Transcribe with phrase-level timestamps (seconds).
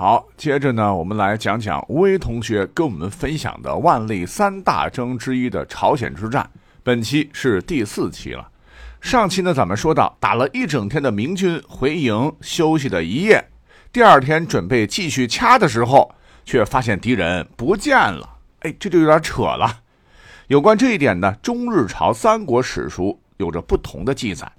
[0.00, 6.50] 好，接着呢，我们来讲讲吴威同学跟我们分享的万历三大征之一的朝鲜之战。
[6.82, 8.48] 本期是第四期了。
[9.02, 13.46] 上期呢，咱们说到打了一整天的明军回营休息了一夜，
[13.92, 16.10] 第二天准备继续掐的时候，
[16.46, 18.26] 却发现敌人不见了。
[18.60, 19.80] 哎，这就有点扯了。
[20.46, 24.50] 有关这一点呢，中日朝三国史书有着不同的记载。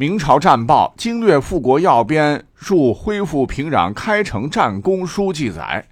[0.00, 5.86] 明朝战报《经略富国要编》述恢复平壤开城战功书记载，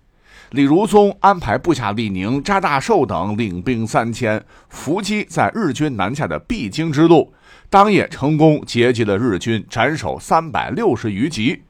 [0.53, 7.35] 李如松安排部下李宁、查大寿等领兵三千，伏击在日军南下的必经之路。
[7.69, 11.65] 当夜成功截击了日军，斩首三百六十余级。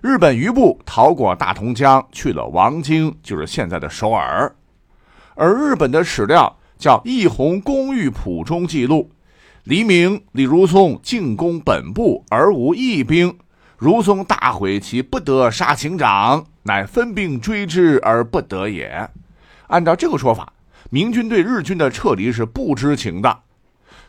[0.00, 4.54] 日本余部逃过大同江，去了王京，就是现在的首尔。
[5.34, 9.10] 而日本的史料叫《义弘公寓谱》中记录。
[9.64, 13.36] 黎明，李如松进攻本部而无一兵，
[13.76, 19.10] 如松大悔其不得杀情长，乃分兵追之而不得也。
[19.66, 20.54] 按照这个说法，
[20.88, 23.40] 明军对日军的撤离是不知情的。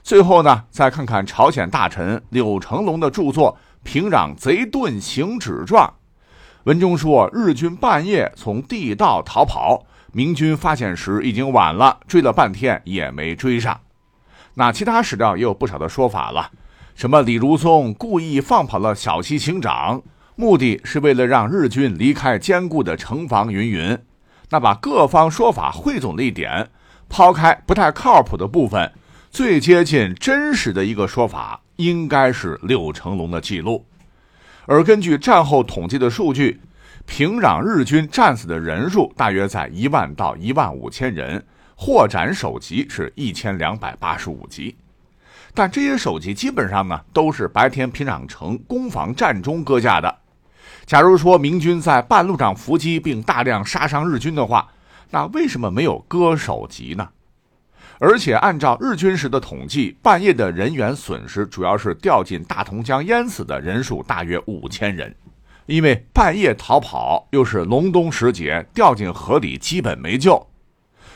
[0.02, 3.52] 最后呢，再看看朝鲜大臣柳成龙的著作
[3.84, 5.86] 《平壤贼遁行止传》，
[6.64, 13.78] 文中说日军半夜从地道逃跑，明军发现时已经晚了，追了半天也没追上。
[14.56, 16.52] 那其他史料也有不少的说法了，
[16.94, 20.02] 什么李如松故意放跑了小西行长，
[20.36, 23.98] 目的是为了让日军离开坚固的城防，云云。
[24.50, 26.70] 那把各方说法汇总了一点，
[27.08, 28.92] 抛开不太靠谱的部分，
[29.30, 33.86] 最接近真实的一个说法，应该是柳成龙的记录。
[34.66, 36.60] 而根据战后统计的数据，
[37.06, 41.46] 平壤日军战死的人数大约在一万到一万五千人。
[41.84, 44.76] 获斩首级是一千两百八十五级，
[45.52, 50.16] 但这些首级基本上呢都是白天平壤城攻防战中割下的。
[50.86, 54.70] 假如说明军在半路上伏击并大量杀伤日军的话，
[55.10, 57.10] 那为什么没有割首级呢？
[57.98, 65.16] 而且按照日军时的统计，半夜的人员损失主要是掉进大同江淹死的人数大约五千人，
[65.66, 70.48] 因为半夜逃跑又是隆冬时节，掉进河里基本没救。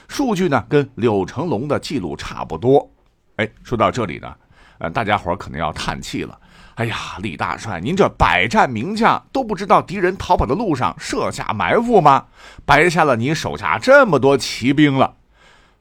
[0.08, 2.90] 数据呢，跟柳成龙的记录差不多。
[3.38, 4.34] 哎，说到这里呢，
[4.78, 6.40] 呃，大家伙可能要叹气了。
[6.76, 12.26] 哎呀，李大帅，您这百战名将都不知道敌人逃跑的路上设下埋伏吗？
[12.66, 15.14] 白下了你手下这么多骑兵了。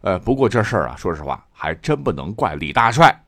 [0.03, 3.23] 呃，不过这事儿啊，说实话还真不能怪李大帅。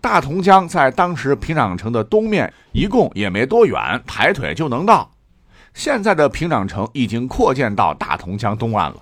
[0.00, 5.10] 大同江在当时平壤城的东面，一共也没多远，抬腿就能到。
[5.74, 8.96] 现在的平壤城已经扩建到大同江东岸了。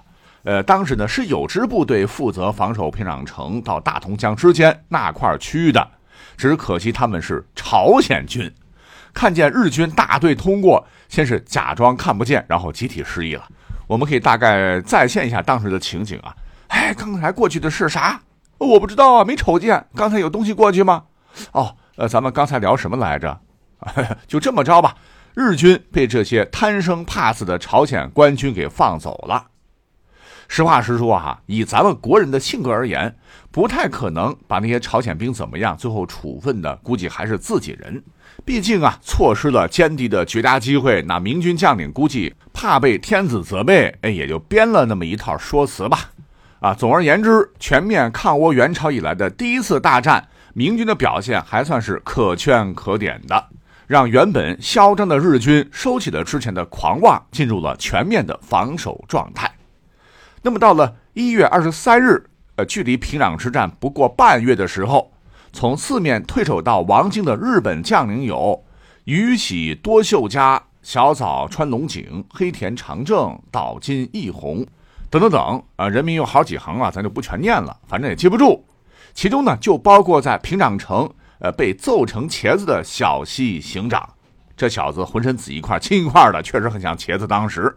[0.45, 5.87] 呃，当时呢是有支部队负责防守平壤城到大同江之间那块区域的，
[6.37, 8.51] 只可惜他们是朝鲜军，
[9.13, 13.45] 看见日军大队通过，先是假装看不见，然后集体失忆了。
[13.87, 16.35] 我们可以大概再现一下当时的情景啊。
[16.69, 18.21] 哎，刚才过去的是啥？
[18.59, 19.87] 我不知道啊，没瞅见。
[19.95, 21.05] 刚才有东西过去吗？
[21.53, 23.41] 哦，呃，咱们刚才聊什么来着？
[24.27, 24.95] 就这么着吧，
[25.35, 29.47] 日军被这些贪生怕死的朝鲜官军给放走了。
[30.49, 33.15] 实话实说哈，以咱们国人的性格而言，
[33.51, 35.77] 不太可能把那些朝鲜兵怎么样。
[35.77, 38.03] 最后处分的估计还是自己人，
[38.47, 41.03] 毕竟啊，错失了歼敌的绝佳机会。
[41.03, 46.11] 那明军将领估计怕被天子责备，哎，也就编了那么一套说辞吧。
[46.61, 53.49] 啊，总而言之，全面抗倭援朝以来的第一次大战，明军的表现还算是可圈可点的，
[53.87, 59.53] 让原本嚣张的日军收起了之前的狂妄，进入了全面的防守状态。
[60.43, 62.25] 那么到了一月二十三日，
[62.57, 65.13] 呃，距离平壤之战不过半月的时候，
[65.53, 68.65] 从四面退守到王京的日本将领有
[69.05, 74.65] 宇喜多秀家、小早川龙井、黑田长政、岛津义弘
[75.11, 78.65] 等等等啊，人名有好几行啊，咱就不全念了，反正也记不住。
[79.15, 81.11] 其中呢，就包括在平壤城
[81.41, 84.09] 呃被揍成茄子的小西行长，
[84.57, 87.27] 这小子浑身紫一块青一块的，确实很像茄子。
[87.27, 87.75] 当时。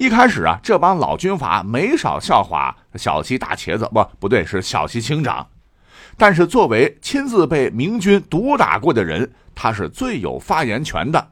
[0.00, 5.46] 一开始啊，这帮老军阀没少笑话小西大茄子，不不对，是小西清长。
[6.16, 11.28] 但是作为亲自被明军毒打过的人，他是最有发言权的。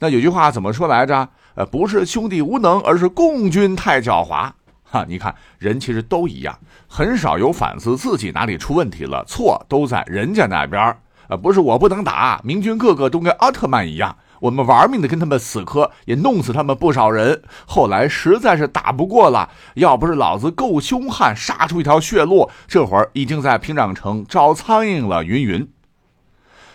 [0.00, 1.28] 那有句话怎么说来着？
[1.54, 4.50] 呃，不是兄弟无能，而是共军太狡猾。
[4.82, 6.58] 哈，你看人其实都一样，
[6.88, 10.96] 很少有反思自己哪里出问题了，错都在人家那边。
[11.28, 14.16] 呃，不是我不能打，明军个个都跟奥特曼一样。
[14.40, 17.42] 我们玩命的跟他们死磕，也弄死他们不少人。
[17.66, 25.22] 后来实在是打不过了，要不是老子够凶悍，杀出一条血路，这会儿已经在平壤城招苍蝇了。
[25.22, 25.68] 云云。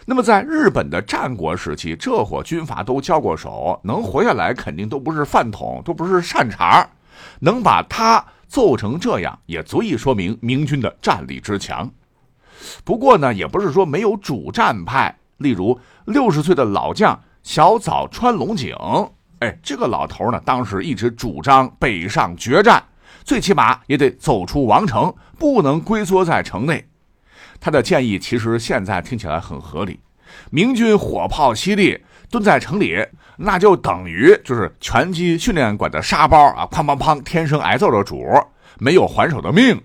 [0.06, 6.88] 那么在日本的战国时期，这伙军阀都交过手，能活下来肯定都不是饭桶，都不是善茬
[7.39, 11.89] 能把他揍成这样，也足以说明明军的战力之强。
[12.83, 18.75] 不过呢，也不是说没有主战派，例如六十岁的老将小早川龙井，
[19.38, 22.83] 哎，这个老头呢，当时一直主张北上决战，
[23.24, 26.83] 最起码也得走出王城，不能龟缩在城内。
[27.59, 30.00] 他的建议其实现在听起来很合理。
[30.50, 32.97] 明军火炮犀利，蹲在城里，
[33.38, 38.25] 那就等于就是拳击训练馆的沙包啊，哐哐哐，天生挨揍的主，
[38.80, 39.80] 没有还手的命。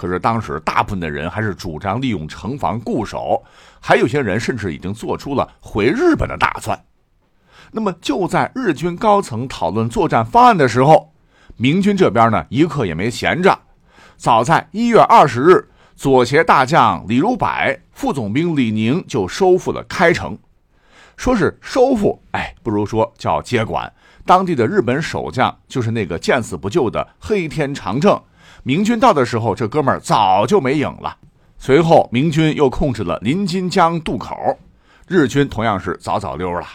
[0.00, 3.44] 可是当时大部分的人还是主张利用城防固守，
[3.80, 6.82] 还有些人甚至已经做出了回日本的打算。
[7.70, 11.12] 那么就在日军高层讨论作战方案的时候，
[11.58, 13.58] 明军这边呢一刻也没闲着，
[14.16, 15.68] 早在一月二十日。
[15.96, 17.46] 左协大将李如柏、
[17.92, 20.38] 副总兵李宁就收复了开城，
[21.18, 23.92] 说是收复，哎，不如说叫接管。
[24.24, 28.18] 当地的日本守将就是那个见死不救的黑天长政。
[28.62, 31.16] 明军到的时候，这哥们儿早就没影了。
[31.58, 34.58] 随后，明军又控制了临津江渡口，
[35.08, 36.66] 日军同样是早早溜了。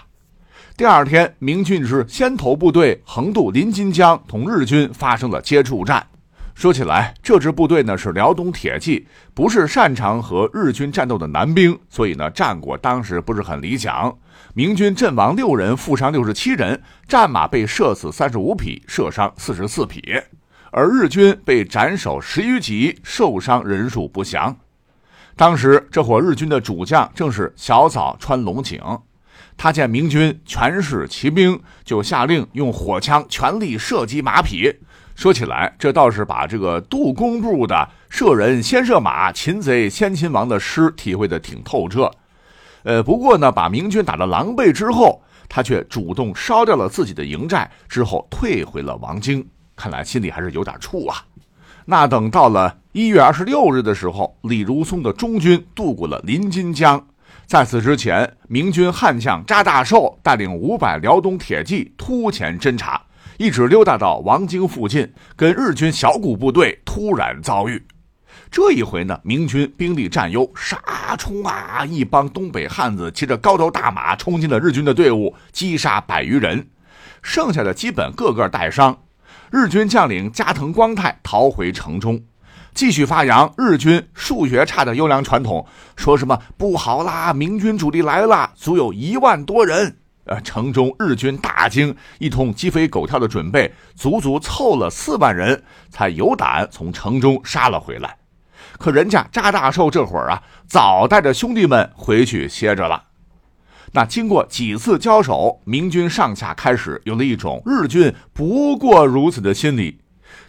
[0.77, 6.05] 第二天，明军是先头部队横渡临津江，同日军发生了接触战。
[6.53, 14.15] 说起来，这支部队呢是辽东铁骑，不是擅长和日军战斗的男兵，所以呢战果当时不是很理想。
[14.53, 20.01] 明军阵亡六人，负伤六十七人，战马被射死三十五匹，射伤四十四匹，
[20.77, 24.53] 而日军被斩首十余级，受伤人数不详。
[25.37, 28.81] 当时这伙日军的主将正是小早川龙井，
[29.55, 34.69] 他见明军全是骑兵，就下令用火枪全力射击马匹。
[35.15, 42.11] 说起来，这倒是把这个杜工部的“射人先射马，擒贼先擒王”的诗体会的挺透彻。
[42.83, 49.47] 呃，不过呢，把明军打得狼狈之后，他却主动烧掉了自己的营寨，之后退回了王京。
[49.75, 51.23] 看来心里还是有点怵啊。
[51.85, 57.05] 那等到了一月二十六日的时候，李如松的中军渡过了临津江。
[57.45, 62.99] 在此之前，明军悍将扎大寿带领五百辽东铁骑突前侦察。
[63.37, 67.85] 一直溜达到王京附近，跟日军小股部队突然遭遇。
[68.49, 70.79] 这一回呢，明军兵力占优，杀
[71.17, 71.85] 冲啊！
[71.85, 76.65] 一帮东北汉子骑着高头大马冲进了日军的队伍，击杀百余人，
[77.21, 78.97] 剩下的基本个个带伤。
[79.51, 82.21] 日军将领加藤光泰逃回城中，
[82.73, 85.65] 继续发扬日军数学差的优良传统，
[85.95, 89.97] 说什么不好啦，明军主力来了，足有一万多人。
[90.25, 98.17] 呃，城中日军大惊，一通鸡飞狗跳的准备，足足凑了四万人，才有胆从城中杀了回来。
[98.79, 103.03] 可人家扎大寿这会儿啊，早带着兄弟们回去歇着了。
[103.95, 110.01] 那经过几次交手，明军上下开始有了一种日军不过如此的心理，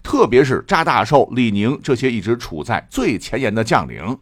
[0.03, 4.19] 特别是扎大寿、李宁这些一直处在最前沿的将领。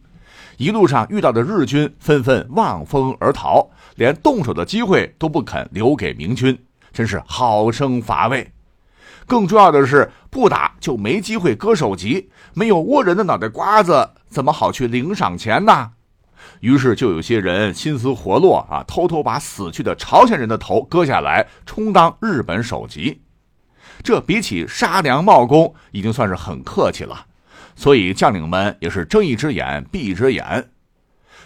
[0.58, 3.66] 一路上遇到的日军纷纷望风而逃，
[3.96, 6.58] 连动手的机会都不肯留给明军，
[6.92, 8.52] 真是好生乏味。
[9.24, 15.92] 更重要的是，不打就没机会割首级，没有倭人的脑袋瓜子，怎么好去领赏钱呢？
[16.60, 23.20] 于是就有些人心思活络啊，偷偷把死去的朝鲜人的头割下来，充当日本首级。
[24.02, 27.26] 这比起杀良冒功，已经算是很客气了。
[27.76, 30.68] 所以将领们也是睁一只眼闭一只眼，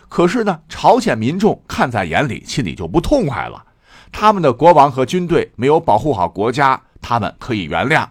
[0.08, 3.64] 可是呢，朝鲜民众看在眼里，心里就不痛快了。
[4.12, 8.06] 他们的国王和军队没有保护好国家，他们可以原谅。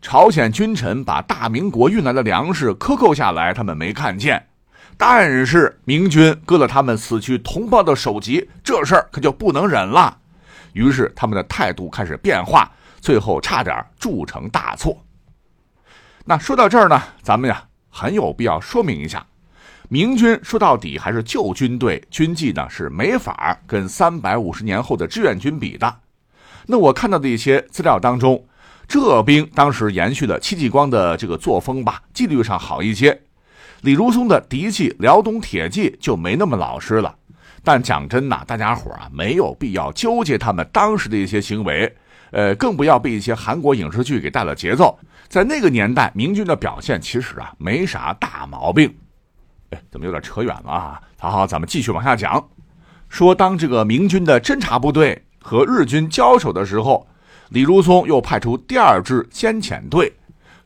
[0.00, 4.46] 朝鲜君臣把大明国运来的粮食克扣下来，他们没看见。
[4.98, 10.16] 但是明军割了他们死去同胞的首级，这事儿可就不能忍了。
[10.72, 14.96] 于是他们的态度开始变化，最后差点铸成大错。
[16.24, 19.24] 那说到这儿呢，咱们呀很有必要说明一下，
[19.88, 26.00] 明军说到底还是旧军队，军纪呢是没法跟三百五十年后的志愿军比的。
[26.66, 28.44] 那我看到的一些资料当中，
[28.88, 33.22] 这兵当时延续了戚继光的这个作风吧，纪律上好一些。
[33.82, 37.14] 李如松的嫡系辽东铁骑就没那么老实了。
[37.62, 41.94] 但讲真呐，大家伙啊没有必要纠结他们当时的一些行为。
[42.32, 44.98] 呃，更不要被一些韩国影视剧给带了节奏。
[45.28, 48.92] 在那个年代，明军的表现其实啊没啥大毛病。
[49.70, 51.00] 哎，怎么有点扯远了啊？
[51.18, 52.44] 好好，咱们继续往下讲。
[53.08, 57.06] 说当这个明军的侦察部队和日军交手的时候，
[57.50, 60.12] 李如松又派出第二支先遣队，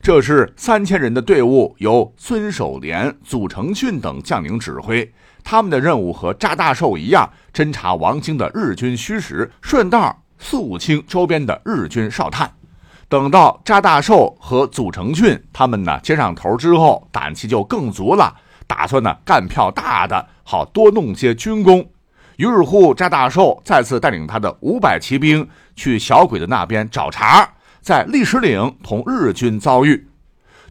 [0.01, 5.07] 这是三千人的队伍，由孙守廉、祖承训等将领指挥，
[5.43, 12.51] 他们的任务和扎大寿一样，侦察王京的日军虚实，顺道肃清周边的日军哨探。
[13.07, 21.87] 等到扎大寿和祖成俊他们呢接上头之后，胆气就更足了，打算呢干票大的，好多弄些军功。
[22.37, 27.47] 于是乎，扎大寿再次带领他的五百骑兵去小鬼子那边找茬，
[27.81, 30.07] 在历史岭同日军遭遇。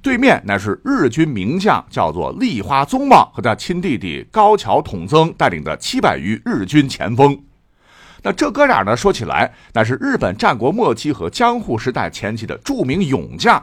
[0.00, 7.38] 对面乃是日军名将，叫做立花宗茂和他亲弟弟高桥统增带领的七百余日军前锋。
[8.23, 13.62] 那这哥俩呢，说起来乃是日本战国末期和江户时代前期的著名勇将，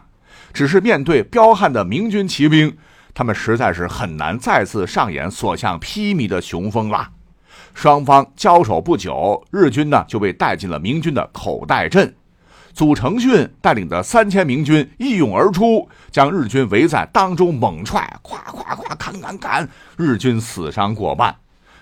[0.54, 2.76] 只是面对彪悍的明军骑兵，
[3.14, 7.10] 他们实在是很难再次上演所向披靡的雄风了。
[7.74, 12.14] 双方交手不久，日军呢就被带进了明军的口袋阵。
[12.78, 19.68] 祖承训带领的三千明军一涌而出，将日军围在当中猛踹，咵咵咵，砍砍砍，
[19.98, 21.36] 日军死伤过半。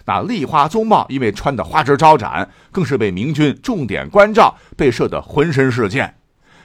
[0.05, 6.15] 那立花宗茂因为穿的花枝招展，更是被明军重点关照，被射得浑身是箭。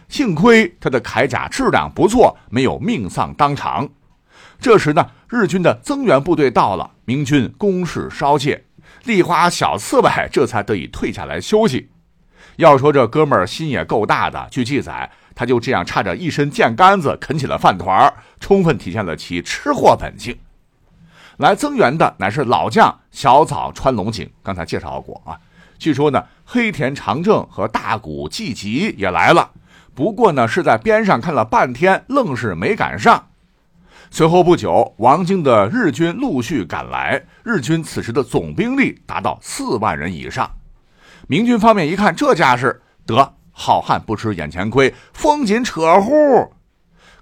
[0.09, 3.89] 幸亏他的铠甲质量不错，没有命丧当场。
[4.61, 8.65] 这时呢，日军的增援部队到了，明军攻势稍懈，
[9.03, 11.91] 立花小刺猬这才得以退下来休息。
[12.61, 20.38] 要说这哥们儿心也够大的，据记载，他就这样插着一身箭杆子啃起了饭团儿充分体现了其吃货本性。
[21.38, 25.40] 来增援的乃是老将小早川龙井，刚才介绍过啊。
[25.79, 29.52] 据说呢，黑田长政和大谷纪吉也来了，
[29.95, 33.29] 不过呢是在边上看了半天，愣是没赶上。
[34.11, 40.50] 随后不久，王京的日军陆续赶来，日军此时的总兵力达到四万人以上。
[41.31, 46.13] 明军方面一看这架势，得好汉不吃眼前亏，风紧扯呼。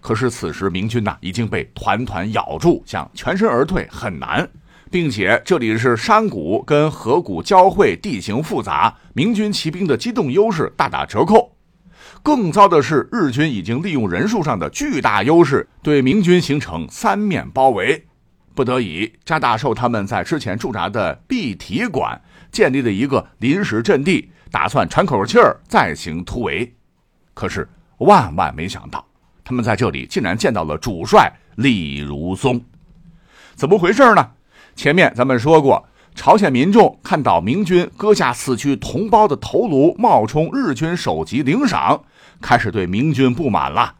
[0.01, 4.49] 可是此时明军呐已经被团团咬住，想全身而退很难，
[4.91, 11.55] 并且这里是山谷跟河谷交汇，地形复杂，明军骑兵的机动优势大打折扣。
[12.23, 18.07] 更糟的是，日军已经利用人数上的巨大优势，对明军形成三面包围。
[18.55, 22.19] 不得已，扎大寿他们在之前驻扎的碧体馆。
[22.51, 26.75] 建立了一个临时阵地，打算喘口气儿再行突围。
[27.35, 29.05] 可是万万没想到，
[29.45, 32.61] 他们在这里竟然见到了主帅李如松。
[33.55, 34.31] 怎么回事呢？
[34.75, 42.01] 前面咱们说过，朝鲜民众看到明军割下死去同胞的头颅冒充日军首级领赏，
[42.41, 43.95] 开始对明军不满了。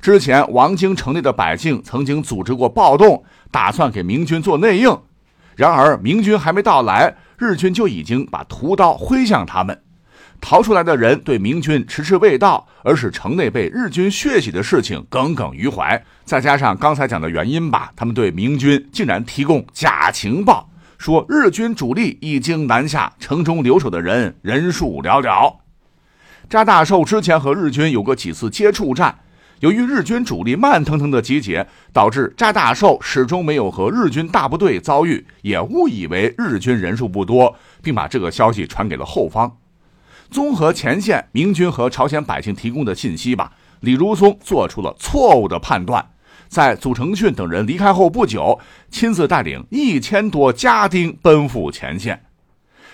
[0.00, 4.96] 之前王京城内的百姓曾经组织过暴动，打算给明军做内应。
[5.56, 7.16] 然而明军还没到来。
[7.38, 9.82] 日军就已经把屠刀挥向他们，
[10.40, 16.02] 逃出来的人对明军迟迟未到，而使城内被日军血洗的事情耿耿于怀。
[16.24, 25.56] 再加上刚才讲的原因吧，他们对明军竟然提供假情报，说日军主力已经南下，城中留守的人人数寥寥。
[26.48, 29.18] 扎大寿之前和日军有过几次接触战。
[29.60, 39.56] 由于日军主力慢腾腾的集结，导致扎大寿始终没有和日军大部队遭遇，也误以为日军人数不多，并把这个消息传给了后方。
[40.30, 46.06] 综合前线明军和朝鲜百姓提供的信息吧，李如松做出了错误的判断，
[46.48, 48.60] 在祖承训等人离开后不久，
[48.90, 52.22] 亲自带领一千多家丁奔赴前线。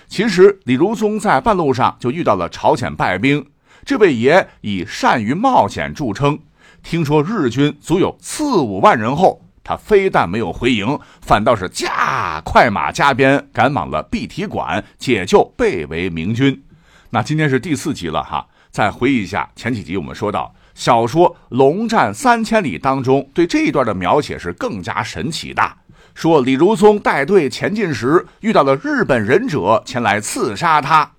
[0.07, 3.45] 其实李如松在半路上就遇到了朝鲜败兵，
[3.83, 6.39] 这位爷以善于冒险著称。
[6.83, 16.61] 听说日军足有四五万人后，他非但没有回营，反倒是驾快马加鞭赶往了碧提馆解救被围明军。
[17.09, 25.77] 那今天是第四集了哈，再回忆一下前几集，我们说到小说《龙战三千里》当中对这一段的描写是更加神奇的。
[26.13, 31.13] 说李如松带队前进时遇到了日本忍者前来刺杀他，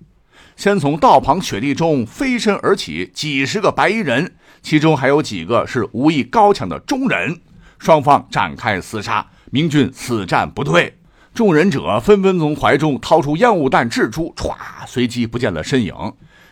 [0.55, 4.35] 先从道旁雪地中飞身而起几十个白衣人。
[4.65, 7.39] 其中还有几个是武艺高强的中忍，
[7.77, 10.97] 双方展开厮杀，明军死战不退，
[11.35, 14.55] 众忍者纷纷从怀中掏出烟雾弹掷出，歘，
[14.87, 15.93] 随即不见了身影。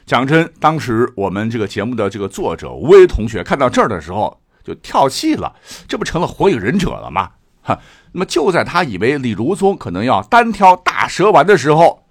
[0.05, 5.51] 讲真，当时我们这个节目的这个作者吴威同学看到这儿的时候就跳戏了，
[5.88, 7.32] 这不成了火影忍者了吗？
[7.63, 7.79] 哈，
[8.12, 12.02] 那么就在他以为李如松可能要单挑大蛇丸的时候。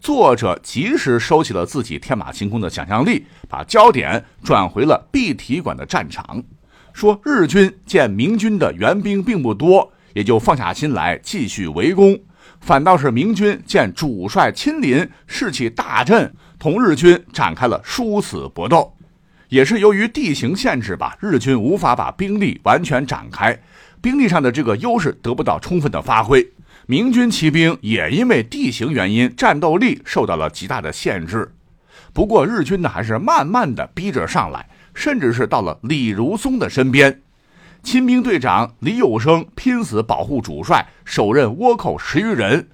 [0.00, 6.42] 作者及时收起了自己天马行空的想象力，把焦点转回了碧体馆的战场，
[6.94, 12.18] 说日军见明军的援兵并不多，也就放下心来继续围攻。
[12.60, 18.92] 反倒是明军见主帅亲临，士气大振，同日军展开了殊死搏斗。
[19.48, 23.58] 也是由于地形限制吧，日军无法把兵力完全展开，
[24.00, 26.46] 兵力上的这个优势得不到充分的发挥。
[26.90, 31.54] 明军骑兵也因为地形原因，战斗力受到了极大的限制。
[32.12, 37.22] 不过日军呢，还是慢慢的逼着上来，甚至是到了李如松的身边。
[37.84, 42.68] 亲兵队长李有生拼死保护主帅，手刃倭寇十余人。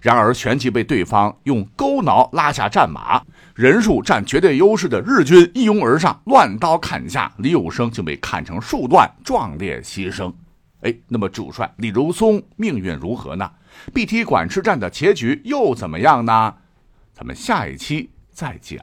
[0.00, 3.20] 然而旋即被对方用钩挠拉下战马，
[3.54, 10.32] 人数占绝对优势的日军一拥而上，乱刀砍下，李有生就被砍成数段，壮烈牺牲。
[10.82, 13.50] 哎，那么主帅李如松命运如何呢
[13.92, 16.54] ？？B T 管吃战的结局又怎么样呢？
[17.12, 18.78] 咱们下一期再讲。